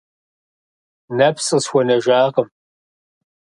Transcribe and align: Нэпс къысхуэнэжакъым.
Нэпс 1.17 1.45
къысхуэнэжакъым. 1.51 2.47